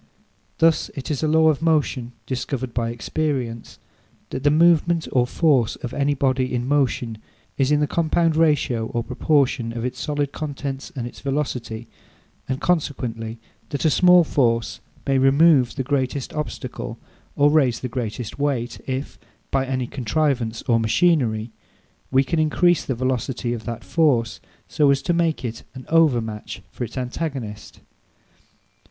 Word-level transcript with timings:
Thus, 0.57 0.89
it 0.95 1.11
is 1.11 1.21
a 1.21 1.27
law 1.27 1.49
of 1.49 1.61
motion, 1.61 2.13
discovered 2.25 2.73
by 2.73 2.89
experience, 2.89 3.77
that 4.31 4.41
the 4.43 4.49
moment 4.49 5.07
or 5.11 5.27
force 5.27 5.75
of 5.75 5.93
any 5.93 6.15
body 6.15 6.51
in 6.55 6.67
motion 6.67 7.19
is 7.55 7.71
in 7.71 7.81
the 7.81 7.85
compound 7.85 8.35
ratio 8.35 8.87
or 8.87 9.03
proportion 9.03 9.71
of 9.77 9.85
its 9.85 9.99
solid 10.01 10.31
contents 10.31 10.91
and 10.95 11.05
its 11.05 11.19
velocity; 11.19 11.87
and 12.49 12.59
consequently, 12.59 13.37
that 13.69 13.85
a 13.85 13.91
small 13.91 14.23
force 14.23 14.79
may 15.05 15.19
remove 15.19 15.75
the 15.75 15.83
greatest 15.83 16.33
obstacle 16.33 16.97
or 17.35 17.51
raise 17.51 17.81
the 17.81 17.87
greatest 17.87 18.39
weight, 18.39 18.81
if, 18.87 19.19
by 19.51 19.67
any 19.67 19.85
contrivance 19.85 20.63
or 20.63 20.79
machinery, 20.79 21.51
we 22.09 22.23
can 22.23 22.39
increase 22.39 22.83
the 22.83 22.95
velocity 22.95 23.53
of 23.53 23.65
that 23.65 23.83
force, 23.83 24.39
so 24.67 24.89
as 24.89 25.03
to 25.03 25.13
make 25.13 25.45
it 25.45 25.61
an 25.75 25.85
overmatch 25.89 26.63
for 26.71 26.83
its 26.83 26.97
antagonist. 26.97 27.81